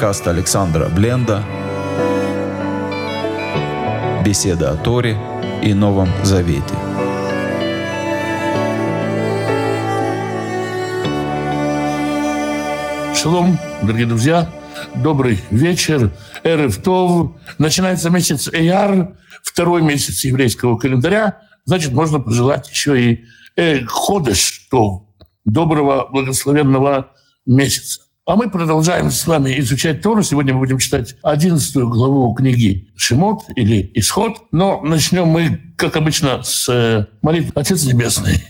[0.00, 1.44] Подкаст Александра Бленда.
[4.24, 5.14] Беседа о Торе
[5.62, 6.74] и Новом Завете.
[13.14, 14.50] Шалом, дорогие друзья.
[14.94, 16.10] Добрый вечер.
[16.44, 17.32] Эрев Тов.
[17.58, 21.42] Начинается месяц Эяр, второй месяц еврейского календаря.
[21.66, 23.24] Значит, можно пожелать еще и
[23.56, 25.02] э, Ходеш Тов,
[25.44, 27.12] доброго, благословенного
[27.44, 28.00] месяца.
[28.30, 30.22] А мы продолжаем с вами изучать Тору.
[30.22, 34.44] Сегодня мы будем читать 11 главу книги Шимот или Исход.
[34.52, 38.40] Но начнем мы, как обычно, с э, молитвы Отец Небесный.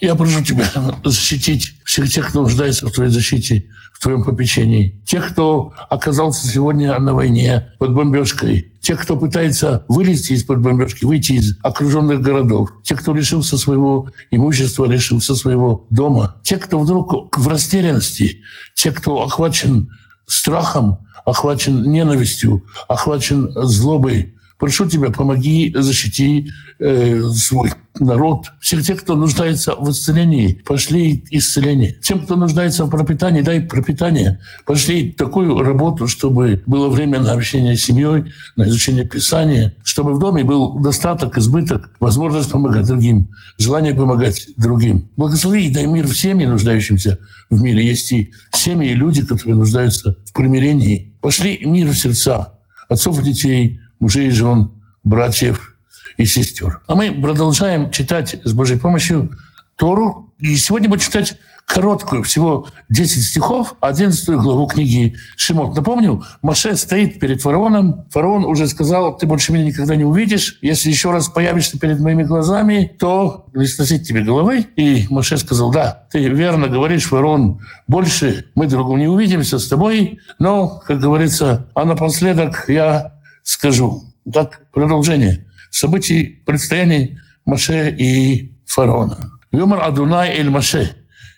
[0.00, 0.64] Я прошу Тебя
[1.04, 4.98] защитить всех тех, кто нуждается в Твоей защите, в Твоем попечении.
[5.04, 8.72] Тех, кто оказался сегодня на войне под бомбежкой.
[8.80, 12.70] Тех, кто пытается вылезти из-под бомбежки, выйти из окруженных городов.
[12.82, 16.36] Тех, кто лишился своего имущества, лишился своего дома.
[16.42, 18.40] Тех, кто вдруг в растерянности.
[18.74, 19.90] Тех, кто охвачен
[20.26, 24.34] страхом, охвачен ненавистью, охвачен злобой.
[24.60, 28.52] Прошу тебя, помоги, защити э, свой народ.
[28.60, 31.96] Всех тех, кто нуждается в исцелении, пошли исцеление.
[32.02, 34.38] Тем, кто нуждается в пропитании, дай пропитание.
[34.66, 40.18] Пошли такую работу, чтобы было время на общение с семьей, на изучение Писания, чтобы в
[40.18, 45.08] доме был достаток, избыток, возможность помогать другим, желание помогать другим.
[45.16, 47.86] Благослови и дай мир всем нуждающимся в мире.
[47.86, 51.14] Есть и семьи, и люди, которые нуждаются в примирении.
[51.22, 54.72] Пошли мир в сердца отцов и детей, мужей жен,
[55.04, 55.76] братьев
[56.16, 56.80] и сестер.
[56.86, 59.30] А мы продолжаем читать с Божьей помощью
[59.76, 60.34] Тору.
[60.38, 65.76] И сегодня будем читать короткую, всего 10 стихов, 11 главу книги Шимот.
[65.76, 68.06] Напомню, Маше стоит перед фараоном.
[68.10, 70.58] Фараон уже сказал, ты больше меня никогда не увидишь.
[70.62, 74.66] Если еще раз появишься перед моими глазами, то не сносить тебе головы.
[74.76, 80.18] И Маше сказал, да, ты верно говоришь, фараон, больше мы другу не увидимся с тобой.
[80.38, 83.19] Но, как говорится, а напоследок я
[83.50, 84.04] скажу.
[84.32, 89.32] Так, продолжение событий предстояний Маше и фараона.
[89.50, 90.96] Юмор Адунай эль Маше.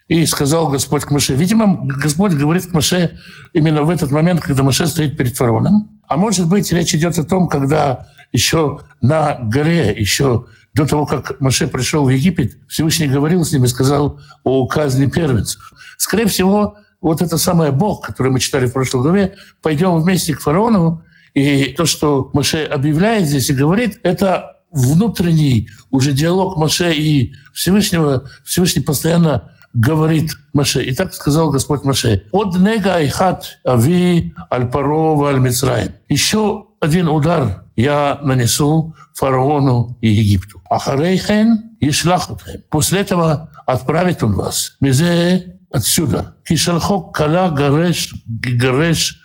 [0.08, 1.34] И сказал Господь к Маше.
[1.34, 3.18] Видимо, Господь говорит к Маше
[3.54, 6.00] именно в этот момент, когда Маше стоит перед фараоном.
[6.06, 11.40] А может быть, речь идет о том, когда еще на горе, еще до того, как
[11.40, 15.72] Маше пришел в Египет, Всевышний говорил с ним и сказал о казни первенцев.
[15.96, 20.40] Скорее всего, вот это самое Бог, который мы читали в прошлой главе, пойдем вместе к
[20.40, 21.02] фараону,
[21.34, 28.28] и то, что Маше объявляет здесь и говорит, это внутренний уже диалог Маше и Всевышнего.
[28.44, 30.82] Всевышний постоянно говорит Маше.
[30.82, 32.24] И так сказал Господь Маше.
[32.32, 35.92] «От нега айхат ави аль парова аль мицраим».
[36.08, 40.62] Еще один удар я нанесу фараону и Египту.
[40.68, 42.62] Ахарейхен ешлахутхем.
[42.70, 44.76] После этого отправит он вас.
[44.80, 46.36] Мизе отсюда.
[46.44, 49.21] Кишалхок кала гареш гареш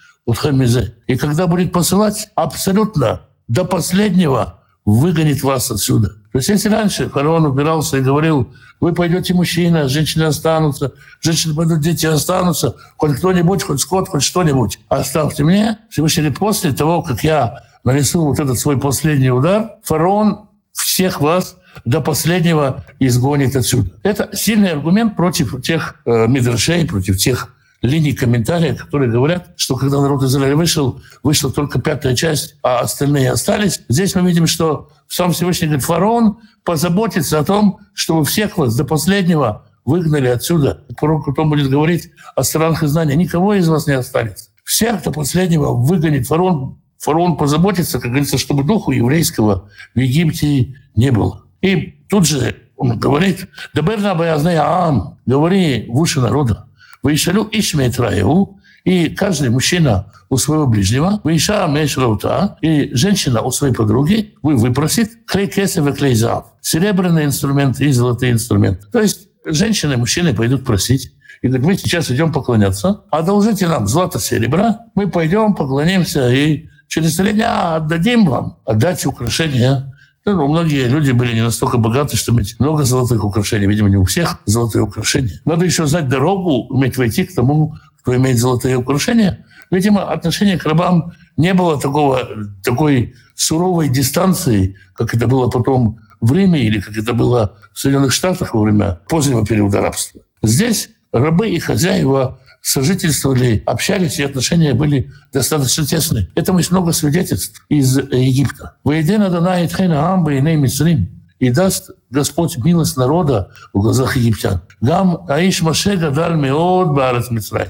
[1.07, 6.09] и когда будет посылать, абсолютно до последнего выгонит вас отсюда.
[6.31, 11.79] То есть если раньше фараон убирался и говорил, вы пойдете мужчина, женщины останутся, женщины пойдут,
[11.79, 15.79] дети останутся, хоть кто-нибудь, хоть скот, хоть что-нибудь, оставьте мне.
[15.89, 22.01] Всевышний после того, как я нанесу вот этот свой последний удар, фараон всех вас до
[22.01, 23.91] последнего изгонит отсюда.
[24.03, 30.01] Это сильный аргумент против тех э, мидрашей, против тех линий комментариев, которые говорят, что когда
[30.01, 33.81] народ Израиля вышел, вышла только пятая часть, а остальные остались.
[33.87, 38.83] Здесь мы видим, что сам Всевышний говорит, фараон позаботится о том, чтобы всех вас до
[38.83, 40.83] последнего выгнали отсюда.
[40.99, 43.15] Пророк потом будет говорить о странах изгнания.
[43.15, 44.49] Никого из вас не останется.
[44.63, 46.77] Всех до последнего выгонит фараон.
[46.99, 51.43] Фараон позаботится, как говорится, чтобы духу еврейского в Египте не было.
[51.61, 56.67] И тут же он говорит, «Даберна баязная ам, говори в уши народа,
[57.03, 63.73] Вышалю Ишмет Раеву, и каждый мужчина у своего ближнего, выша мешраута, и женщина у своей
[63.73, 68.87] подруги, вы выпросит хрейкесев клейзав, серебряные инструменты и золотые инструменты.
[68.91, 71.13] То есть женщины и мужчины пойдут просить.
[71.41, 77.15] И говорят, мы сейчас идем поклоняться, одолжите нам злато серебра, мы пойдем, поклонимся и через
[77.17, 79.93] три дня отдадим вам, отдать украшения
[80.33, 83.67] ну, многие люди были не настолько богаты, чтобы иметь много золотых украшений.
[83.67, 85.41] Видимо, не у всех золотые украшения.
[85.45, 89.45] Надо еще знать дорогу, уметь войти к тому, кто имеет золотые украшения.
[89.71, 92.27] Видимо, отношение к рабам не было такого,
[92.63, 98.11] такой суровой дистанции, как это было потом в Риме или как это было в Соединенных
[98.11, 100.21] Штатах во время позднего периода рабства.
[100.41, 106.27] Здесь рабы и хозяева сожительствовали, общались, и отношения были достаточно тесные.
[106.35, 108.75] Этому есть много свидетельств из Египта.
[108.83, 111.09] «Воедина дана итхена амба и мисрим»
[111.39, 114.61] и даст Господь милость народа в глазах египтян.
[114.81, 117.27] Гам Аиш Маше гадаль меод барат.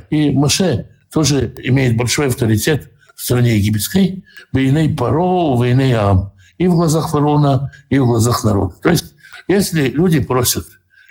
[0.09, 6.73] И Маше, тоже имеет большой авторитет в стране египетской, войны Паро, войны Ам, и в
[6.73, 8.73] глазах фараона, и в глазах народа.
[8.81, 9.13] То есть,
[9.47, 10.65] если люди просят,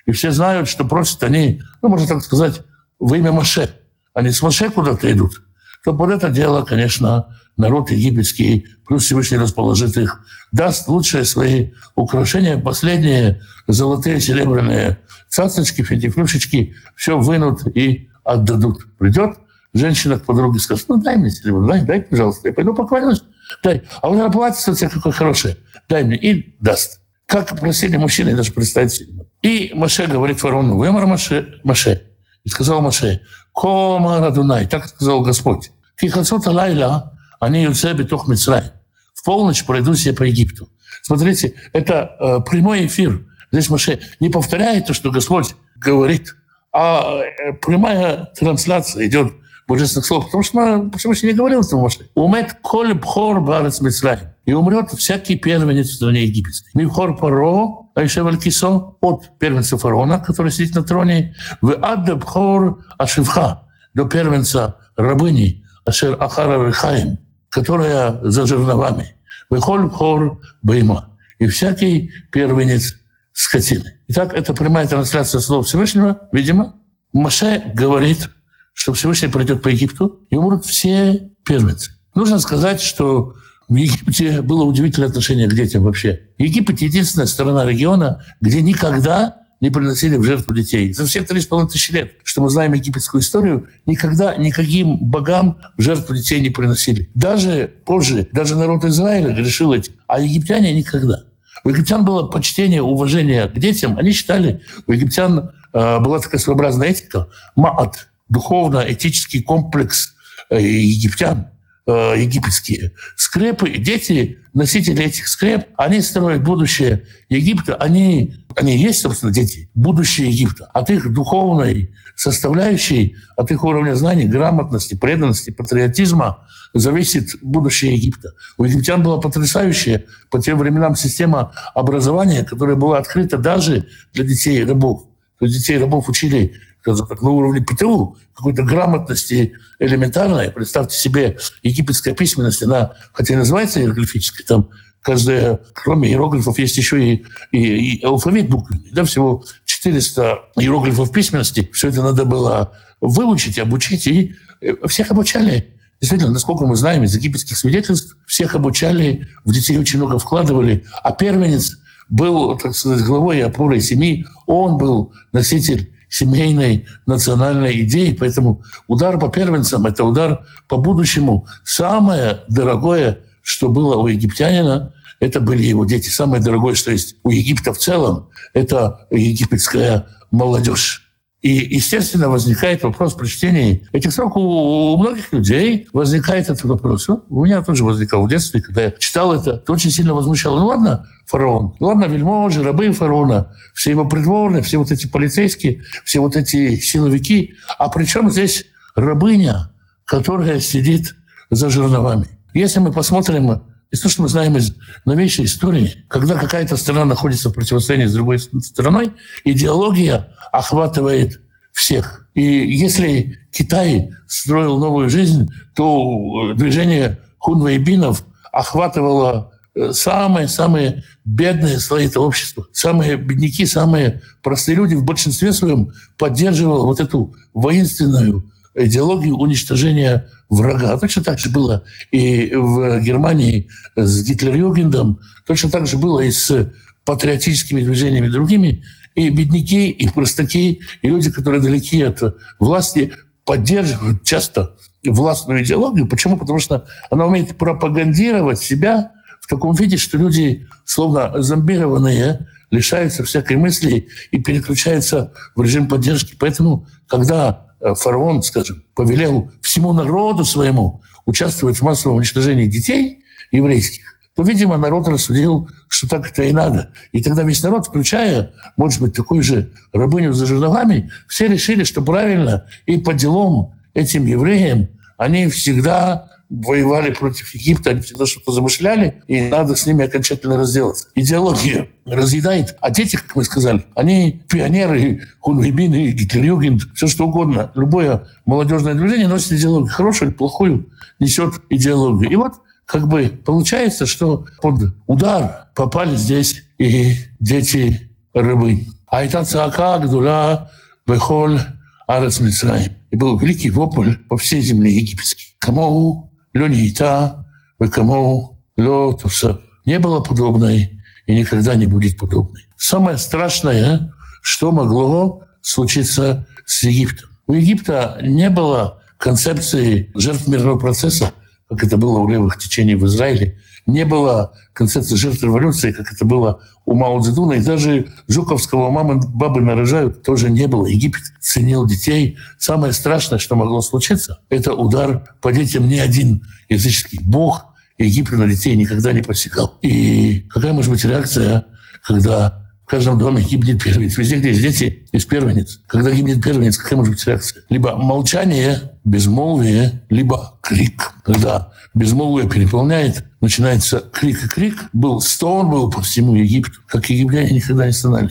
[0.07, 2.63] и все знают, что просят они, ну, можно так сказать,
[2.99, 3.71] во имя Маше,
[4.15, 5.43] они с Маше куда-то идут,
[5.85, 10.21] то под это дело, конечно, народ египетский, плюс Всевышний расположит их,
[10.53, 14.99] даст лучшие свои украшения, последние золотые, серебряные
[15.29, 18.87] цацочки, финтифлюшечки, все вынут и отдадут.
[18.99, 19.37] Придет
[19.75, 23.23] женщина к подруге скажет, ну дай мне серебро, дай, дай, пожалуйста, я пойду поклонюсь,
[23.63, 23.83] дай.
[24.03, 25.57] А платье у тебя какое хорошее,
[25.89, 27.01] дай мне, и даст.
[27.27, 29.03] Как просили мужчины, даже представить.
[29.43, 32.03] И Маше говорит фараону, вымор Маше, Маше.
[32.47, 33.23] И сказал Маше,
[33.53, 35.73] Кома Радунай, так сказал Господь.
[36.01, 38.71] Кихацота лайла, они юце бетух Мицрай.
[39.15, 40.69] В полночь пройдусь я по Египту.
[41.03, 43.27] Смотрите, это э, прямой эфир.
[43.51, 46.37] Здесь Маше не повторяет то, что Господь говорит,
[46.73, 49.33] а э, прямая трансляция идет
[49.67, 52.09] божественных слов, потому что Всевышний не говорил этому Моше.
[52.15, 54.29] Умет коль бхор барец Мицраим.
[54.47, 56.71] И умрет всякий первенец в стране египетской.
[56.75, 63.69] Мивхор Паро, Айшеваль Кисо, от первенца фараона, который сидит на троне, в адда бхор Ашевха,
[63.93, 67.19] до первенца рабыни Ашер Ахара Рехаим,
[67.51, 69.17] которая за жерновами.
[69.51, 71.11] Выхоль бхор Бейма.
[71.39, 72.95] И всякий первенец
[73.33, 73.99] скотины.
[74.09, 76.77] Итак, это прямая трансляция слов Всевышнего, видимо.
[77.13, 78.31] Маше говорит
[78.77, 81.93] что Всевышний пройдет по Египту, и умрут все первенцы.
[82.15, 83.35] Нужно сказать, что
[83.69, 86.21] в Египте было удивительное отношение к детям вообще.
[86.39, 90.93] Египет— единственная страна региона, где никогда не приносили в жертву детей.
[90.93, 95.59] За все три с половиной тысячи лет, что мы знаем египетскую историю, никогда никаким богам
[95.77, 97.11] в жертву детей не приносили.
[97.15, 101.25] Даже позже, даже народ Израиля грешил этим, а египтяне никогда.
[101.65, 103.99] У египтян было почтение, уважение к детям.
[103.99, 110.15] Они считали, у египтян э, была такая своеобразная этика– маат духовно-этический комплекс
[110.51, 111.49] э, египтян,
[111.87, 112.93] э, египетские.
[113.17, 120.31] Скрепы, дети, носители этих скреп, они строят будущее Египта, они, они есть, собственно, дети, будущее
[120.31, 120.67] Египта.
[120.73, 128.33] От их духовной составляющей, от их уровня знаний, грамотности, преданности, патриотизма зависит будущее Египта.
[128.57, 134.65] У египтян была потрясающая по тем временам система образования, которая была открыта даже для детей
[134.65, 135.05] рабов.
[135.39, 136.55] То есть детей рабов учили
[136.95, 140.51] как на уровне ПТУ, какой-то грамотности элементарной.
[140.51, 144.71] Представьте себе египетская письменность, она, хотя и называется иероглифической, там
[145.03, 148.91] каждая, кроме иероглифов, есть еще и, и, и алфавит буквенный.
[148.93, 151.71] Да, всего 400 иероглифов письменности.
[151.73, 155.75] Все это надо было выучить, обучить, и э, всех обучали.
[156.01, 161.13] Действительно, насколько мы знаем из египетских свидетельств, всех обучали, в детей очень много вкладывали, а
[161.13, 161.79] первенец
[162.09, 168.17] был, так сказать, главой и опорой семьи, он был носитель семейной национальной идеи.
[168.19, 171.47] Поэтому удар по первенцам– это удар по будущему.
[171.65, 176.09] Самое дорогое, что было у египтянина, это были его дети.
[176.09, 181.06] Самое дорогое, что есть у Египта в целом, это египетская молодежь.
[181.47, 184.37] И, естественно, возникает вопрос при чтении этих строк.
[184.37, 187.07] У многих людей возникает этот вопрос.
[187.07, 190.59] Ну, у меня тоже возникал в детстве, когда я читал это, то очень сильно возмущало.
[190.59, 196.19] Ну ладно, фараон, ладно, вельможи, рабы фараона, все его придворные, все вот эти полицейские, все
[196.19, 197.55] вот эти силовики.
[197.79, 199.71] А при чем здесь рабыня,
[200.05, 201.15] которая сидит
[201.51, 202.27] за жерновами?
[202.55, 204.75] Если мы посмотрим из того, что мы знаем из
[205.05, 209.13] новейшей истории, когда какая-то страна находится в противостоянии с другой страной,
[209.45, 211.41] идеология охватывает
[211.73, 212.27] всех.
[212.35, 219.53] И если Китай строил новую жизнь, то движение хунвейбинов охватывало
[219.91, 226.99] самые-самые бедные слои этого общества, самые бедняки, самые простые люди в большинстве своем поддерживал вот
[227.01, 230.99] эту воинственную идеологию уничтожения врага.
[230.99, 236.73] Точно так же было и в Германии с Гитлер-Югендом, точно так же было и с
[237.05, 238.85] патриотическими движениями другими.
[239.15, 242.23] И бедняки, и простаки, и люди, которые далеки от
[242.59, 243.15] власти,
[243.47, 246.07] поддерживают часто властную идеологию.
[246.07, 246.37] Почему?
[246.37, 253.57] Потому что она умеет пропагандировать себя в таком виде, что люди, словно зомбированные, лишаются всякой
[253.57, 256.35] мысли и переключаются в режим поддержки.
[256.39, 264.43] Поэтому, когда фараон, скажем, повелел всему народу своему участвовать в массовом уничтожении детей еврейских, то,
[264.43, 266.93] видимо, народ рассудил, что так это и надо.
[267.13, 272.03] И тогда весь народ, включая, может быть, такую же рабыню за жерновами, все решили, что
[272.03, 279.23] правильно и по делам этим евреям они всегда воевали против Египта, они всегда что-то замышляли,
[279.27, 281.09] и надо с ними окончательно разделаться.
[281.15, 287.73] Идеология разъедает, а дети, как мы сказали, они пионеры, хунвейбины, гитлерюгенд, все что угодно.
[287.75, 290.89] Любое молодежное движение носит идеологию, хорошую или плохую,
[291.19, 292.31] несет идеологию.
[292.31, 298.87] И вот как бы получается, что под удар попали здесь и дети рыбы.
[299.09, 300.71] А это цака гдула
[301.07, 301.61] бехоль
[302.09, 302.93] Мицраим.
[303.11, 305.55] И был великий вопль по всей земле египетской.
[305.59, 306.26] Кому
[306.57, 307.47] лёнита,
[307.79, 309.61] вы кому лё туса.
[309.85, 312.67] Не было подобной и никогда не будет подобной.
[312.77, 317.31] Самое страшное, что могло случиться с Египтом.
[317.47, 321.33] У Египта не было концепции жертв мирного процесса,
[321.69, 326.25] как это было у левых течений в Израиле, не было концепции жертв революции, как это
[326.25, 330.87] было у Мао Цзэдуна, и даже Жуковского мамы бабы нарожают тоже не было.
[330.87, 332.37] Египет ценил детей.
[332.59, 335.89] Самое страшное, что могло случиться, это удар по детям.
[335.89, 337.67] Ни один языческий бог
[337.99, 339.79] Египет на детей никогда не посягал.
[339.83, 341.67] И какая может быть реакция,
[342.03, 344.17] когда в каждом доме гибнет первенец.
[344.17, 345.81] Везде, где есть дети, есть первенец.
[345.89, 347.65] Когда гибнет первенец, какая может быть реакция?
[347.69, 351.13] Либо молчание, безмолвие, либо крик.
[351.25, 354.85] Когда безмолвие переполняет, начинается крик и крик.
[354.93, 358.31] Был стон был по всему Египту, как египтяне никогда не стонали.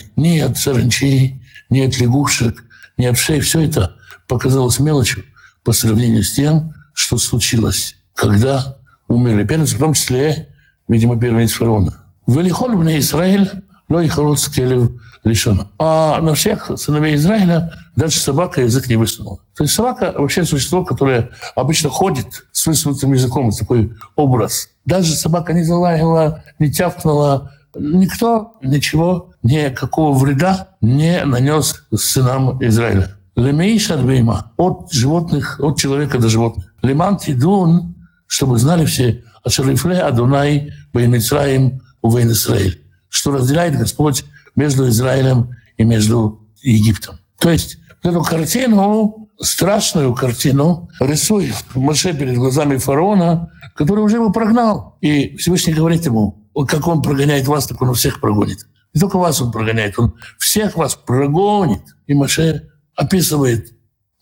[0.56, 2.64] Саранчей, ни от лягушек,
[2.98, 3.42] ни от шеи.
[3.42, 5.26] Все это показалось мелочью
[5.66, 8.78] по сравнению с тем, что случилось, когда
[9.10, 10.48] умерли первенцы, в том числе,
[10.88, 12.06] видимо, первенец фараона.
[12.26, 13.52] Велихоль Израиль
[13.88, 14.92] но и Харут Келев
[15.24, 15.68] лишен.
[15.80, 19.40] А на всех сыновей Израиля даже собака язык не высунула.
[19.56, 24.70] То есть собака вообще существо, которое обычно ходит с высунутым языком, такой образ.
[24.86, 33.16] Даже собака не залаяла, не тявкнула, никто ничего, никакого вреда не нанес сынам Израиля.
[33.36, 36.74] Лемейш Арбейма от животных, от человека до животных.
[36.82, 37.96] Лиман Тидун,
[38.28, 42.85] чтобы знали все, Ашарифле Адунай Беймицраим Увейн Израиль
[43.16, 47.18] что разделяет Господь между Израилем и между Египтом.
[47.40, 54.98] То есть эту картину, страшную картину, рисует Моше перед глазами фараона, который уже его прогнал.
[55.00, 58.68] И Всевышний говорит ему, как он прогоняет вас, так он всех прогонит.
[58.94, 61.82] Не только вас он прогоняет, он всех вас прогонит.
[62.08, 63.74] И Моше описывает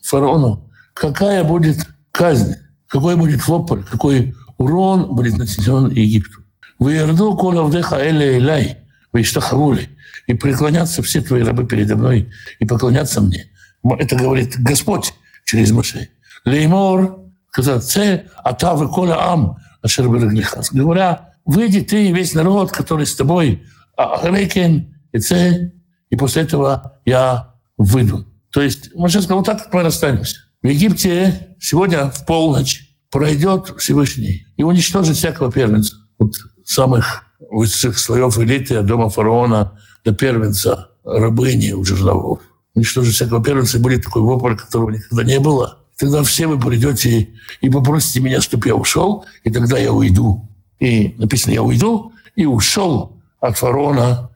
[0.02, 2.54] фараону, какая будет казнь,
[2.86, 6.42] какой будет вопль, какой урон будет нанесен Египту.
[6.78, 8.83] «Выерду кола вдеха эле элай»
[9.14, 9.88] Вейштахавули,
[10.26, 13.46] и преклонятся все твои рабы передо мной, и поклонятся мне.
[13.82, 16.08] Это говорит Господь через Моше.
[16.44, 17.20] Леймор,
[17.52, 23.62] це атавы коля ам, ашер Говоря, выйди ты весь народ, который с тобой,
[23.96, 25.70] Ахрекен и це,
[26.10, 28.26] и после этого я выйду.
[28.50, 30.38] То есть Моше сказал, вот так мы расстанемся.
[30.62, 35.96] В Египте сегодня в полночь пройдет Всевышний и уничтожит всякого первенца.
[36.18, 42.40] Вот самых высших слоев элиты от дома фараона до первенца, рабыни у жерновов.
[42.74, 45.78] Уничтожить всякого первенца будет такой вопль, которого никогда не было.
[45.96, 50.48] Тогда все вы придете и попросите меня, чтобы я ушел, и тогда я уйду.
[50.80, 54.30] И написано, я уйду, и ушел от фараона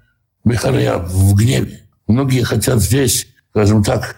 [0.44, 1.84] Бехария в гневе.
[2.06, 4.16] Многие хотят здесь, скажем так,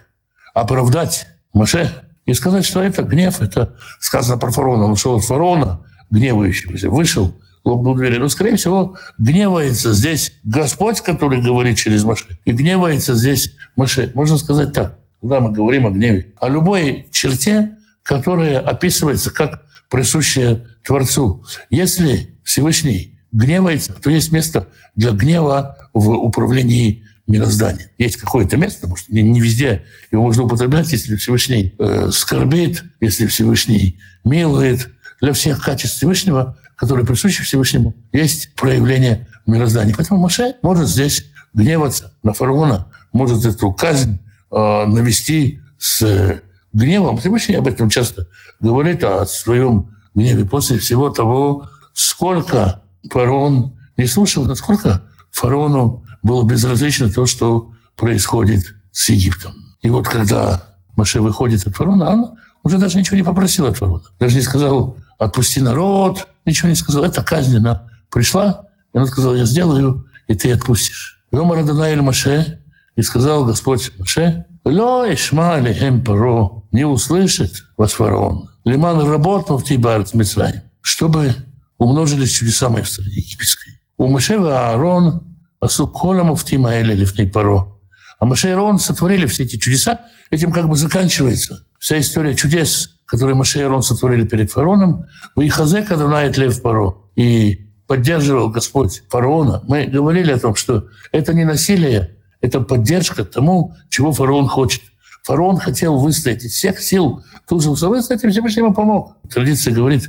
[0.53, 1.91] оправдать Маше
[2.27, 4.85] и сказать, что это гнев, это сказано про фараона.
[4.85, 5.81] Он ушел от фараона,
[6.11, 8.19] гневающегося, вышел лопнул двери.
[8.19, 14.11] Но, скорее всего, гневается здесь Господь, который говорит через Маше, и гневается здесь Маше.
[14.15, 16.33] Можно сказать так, когда мы говорим о гневе.
[16.41, 21.45] О любой черте, которая описывается как присущая Творцу.
[21.69, 27.89] Если Всевышний гневается, то есть место для гнева в управлении мирозданием.
[27.99, 33.27] Есть какое-то место, потому что не везде его можно употреблять, если Всевышний э, скорбит, если
[33.27, 34.91] Всевышний милует.
[35.21, 39.95] Для всех качеств Всевышнего которые присущи Всевышнему, есть проявление мироздания.
[39.95, 44.19] Поэтому Маше может здесь гневаться на фараона, может эту казнь
[44.51, 46.41] э, навести с э,
[46.73, 47.19] гневом.
[47.19, 48.29] Всевышний об этом часто
[48.61, 57.11] говорит о своем гневе после всего того, сколько фараон не слушал, насколько фараону было безразлично
[57.11, 59.53] то, что происходит с Египтом.
[59.83, 60.63] И вот когда
[60.97, 64.05] Маше выходит от фараона, он уже даже ничего не попросил от фараона.
[64.19, 67.05] Даже не сказал, отпусти народ, ничего не сказал.
[67.05, 71.25] Это казнь, она пришла, и она сказала, я сделаю, и ты отпустишь.
[71.33, 72.61] Йома Раданаэль Маше,
[72.97, 78.51] и сказал Господь Маше, Ло ишма лихем паро, не услышит вас фараон.
[78.65, 81.35] Лиман работал в Тибарт Мицраим, чтобы
[81.79, 83.81] умножились чудеса мои в стране египетской.
[83.97, 85.23] У Маше Аарон
[85.61, 87.79] асу колому в Тимаэле лифней паро.
[88.19, 93.00] А Маше и Аарон сотворили все эти чудеса, этим как бы заканчивается вся история чудес,
[93.11, 96.95] которые Моше и Арон сотворили перед фараоном, вы хазека дунает лев паро.
[97.17, 99.65] И поддерживал Господь фараона.
[99.67, 104.83] Мы говорили о том, что это не насилие, это поддержка тому, чего фараон хочет.
[105.25, 107.25] Фараон хотел выстоять из всех сил.
[107.51, 109.17] Же выстоять, и Всевышний ему помог.
[109.29, 110.09] Традиция говорит,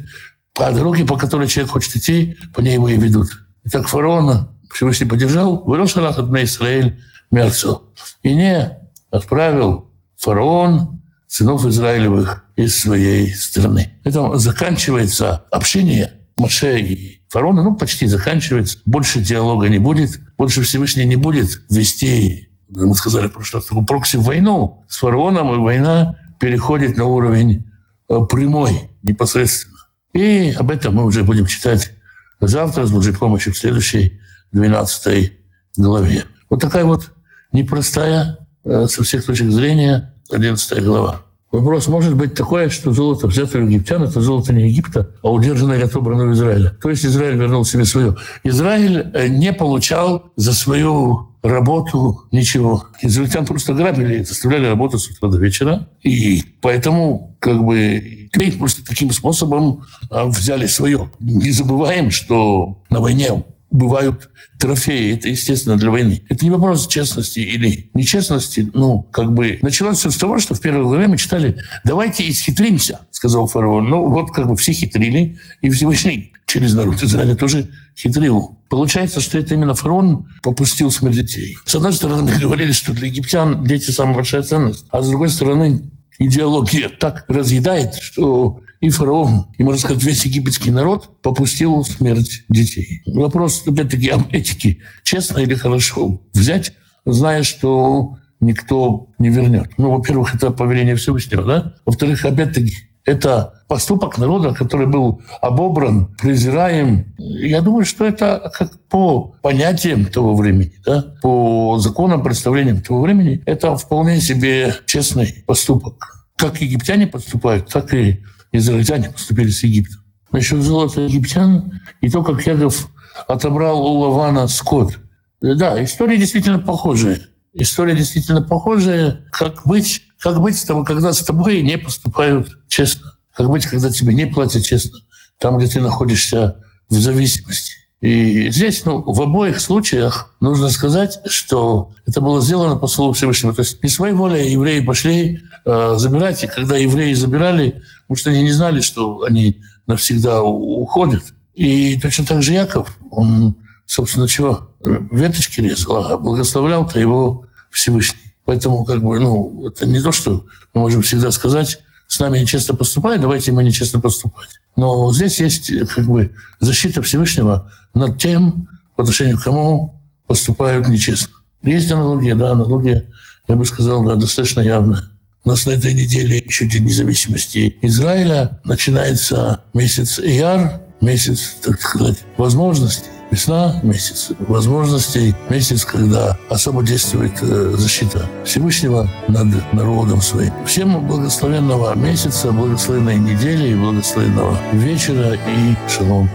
[0.53, 3.29] по дороге, по которой человек хочет идти, по ней его и ведут.
[3.63, 7.91] Итак, фараона Всевышний поддержал, вырос Шалах от Израиль Мерцу.
[8.21, 8.77] И не
[9.09, 11.00] отправил фараон
[11.31, 13.93] сынов Израилевых из своей страны.
[14.03, 18.79] Это заканчивается общение Моше и фараона, ну, почти заканчивается.
[18.85, 23.85] Больше диалога не будет, больше Всевышний не будет вести, мы сказали в прошлый раз, такую
[23.85, 27.65] прокси-войну с фараоном, и война переходит на уровень
[28.09, 29.77] э, прямой, непосредственно.
[30.13, 31.93] И об этом мы уже будем читать
[32.41, 34.19] завтра с Божьей помощью в следующей
[34.51, 35.31] 12
[35.77, 36.25] главе.
[36.49, 37.13] Вот такая вот
[37.53, 41.23] непростая э, со всех точек зрения 11 глава.
[41.51, 45.79] Вопрос может быть такой, что золото взято у египтян, это золото не Египта, а удержанное
[45.79, 46.77] и отобрано у Израиля.
[46.81, 48.15] То есть Израиль вернул себе свое.
[48.45, 52.85] Израиль э, не получал за свою работу ничего.
[53.01, 55.89] Израильтян просто грабили, заставляли работать с утра до вечера.
[56.03, 61.09] И поэтому как бы просто таким способом а, взяли свое.
[61.19, 65.13] Не забываем, что на войне бывают трофеи.
[65.13, 66.23] Это, естественно, для войны.
[66.29, 68.69] Это не вопрос честности или нечестности.
[68.73, 72.99] Ну, как бы началось все с того, что в первое время мы читали «давайте исхитримся»,
[73.11, 73.89] сказал фараон.
[73.89, 78.57] Ну, вот как бы все хитрили, и Всевышний через народ Израиля тоже хитрил.
[78.69, 81.57] Получается, что это именно фараон попустил смерть детей.
[81.65, 85.29] С одной стороны, мы говорили, что для египтян дети самая большая ценность, а с другой
[85.29, 92.43] стороны, идеология так разъедает, что и фараон, и, можно сказать, весь египетский народ попустил смерть
[92.49, 93.03] детей.
[93.05, 94.79] Вопрос, опять-таки, об этике.
[95.03, 96.73] Честно или хорошо взять,
[97.05, 99.69] зная, что никто не вернет.
[99.77, 101.73] Ну, во-первых, это повеление Всевышнего, да?
[101.85, 102.73] Во-вторых, опять-таки,
[103.05, 107.13] это поступок народа, который был обобран, презираем.
[107.17, 113.41] Я думаю, что это как по понятиям того времени, да, по законам, представлениям того времени,
[113.45, 116.27] это вполне себе честный поступок.
[116.35, 120.01] Как египтяне поступают, так и израильтяне поступили с Египтом.
[120.31, 122.89] Насчет золота египтян и то, как Яков
[123.27, 124.97] отобрал у Лавана скот.
[125.41, 127.19] Да, история действительно похожая.
[127.53, 129.25] История действительно похожая.
[129.31, 133.13] Как быть, как быть с тобой, когда с тобой не поступают честно?
[133.35, 134.99] Как быть, когда тебе не платят честно?
[135.37, 136.57] Там, где ты находишься
[136.89, 137.73] в зависимости.
[138.01, 143.53] И здесь, ну, в обоих случаях нужно сказать, что это было сделано по слову Всевышнего.
[143.53, 148.31] То есть не своей волей евреи пошли э, забирать, и когда евреи забирали, потому что
[148.31, 151.23] они не знали, что они навсегда уходят.
[151.53, 154.71] И точно так же Яков, он, собственно, чего?
[154.83, 158.33] Веточки резал, а благословлял-то его Всевышний.
[158.45, 161.79] Поэтому, как бы, ну, это не то, что мы можем всегда сказать,
[162.11, 164.49] с нами нечестно поступают, давайте мы нечестно поступать.
[164.75, 169.97] Но здесь есть как бы защита Всевышнего над тем, по отношению к кому
[170.27, 171.33] поступают нечестно.
[171.63, 173.07] Есть аналогия, да, аналогия,
[173.47, 175.03] я бы сказал, да, достаточно явная.
[175.45, 178.59] У нас на этой неделе еще День независимости Израиля.
[178.65, 183.07] Начинается месяц Ияр, месяц, так сказать, возможностей.
[183.31, 190.51] Весна– месяц возможностей, месяц, когда особо действует э, защита Всевышнего над народом своим.
[190.65, 196.29] Всем благословенного месяца, благословенной недели и благословенного вечера и шалом.